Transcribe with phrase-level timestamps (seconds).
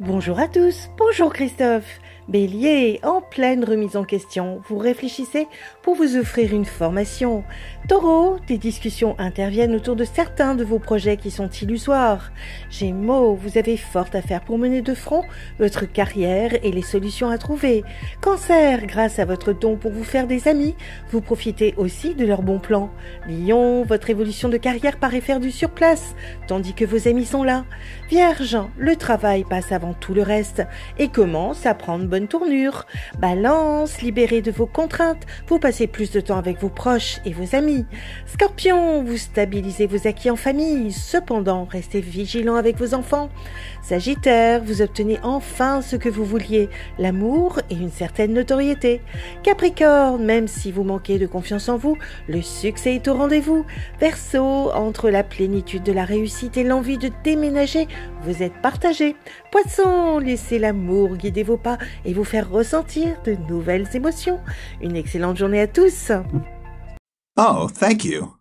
[0.00, 1.98] Bonjour à tous, bonjour Christophe.
[2.28, 5.46] Bélier, en pleine remise en question, vous réfléchissez
[5.80, 7.42] pour vous offrir une formation.
[7.88, 12.30] Taureau, des discussions interviennent autour de certains de vos projets qui sont illusoires.
[12.68, 15.24] Gémeaux, vous avez fort à faire pour mener de front
[15.58, 17.82] votre carrière et les solutions à trouver.
[18.20, 20.74] Cancer, grâce à votre don pour vous faire des amis,
[21.10, 22.90] vous profitez aussi de leurs bons plans.
[23.26, 26.14] Lion, votre évolution de carrière paraît faire du surplace,
[26.46, 27.64] tandis que vos amis sont là.
[28.10, 30.62] Vierge, le travail passe avant tout le reste
[30.98, 32.86] et commence à prendre bonne tournure.
[33.18, 37.54] Balance, libéré de vos contraintes, vous passez plus de temps avec vos proches et vos
[37.54, 37.86] amis.
[38.26, 43.28] Scorpion, vous stabilisez vos acquis en famille, cependant restez vigilant avec vos enfants.
[43.82, 46.68] Sagittaire, vous obtenez enfin ce que vous vouliez,
[46.98, 49.00] l'amour et une certaine notoriété.
[49.42, 51.96] Capricorne, même si vous manquez de confiance en vous,
[52.28, 53.64] le succès est au rendez-vous.
[54.00, 57.88] Verseau, entre la plénitude de la réussite et l'envie de déménager,
[58.22, 59.16] vous êtes partagé.
[59.50, 61.78] Poisson, laissez l'amour guider vos pas
[62.08, 64.40] et vous faire ressentir de nouvelles émotions.
[64.80, 66.10] Une excellente journée à tous.
[67.36, 68.37] Oh, thank you.